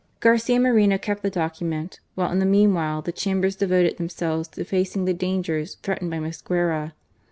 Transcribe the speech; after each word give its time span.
Garcia 0.19 0.59
Moreno 0.59 0.97
kept 0.97 1.21
the 1.21 1.29
document, 1.29 1.99
while 2.15 2.31
in 2.31 2.39
the 2.39 2.45
meanwhile 2.47 3.03
the 3.03 3.11
Chambers 3.11 3.55
devoted 3.55 3.97
themselves 3.97 4.47
to 4.47 4.63
facing 4.63 5.05
the 5.05 5.13
dangers 5.13 5.75
threatened 5.83 6.09
by 6.09 6.17
Mosquera. 6.17 6.93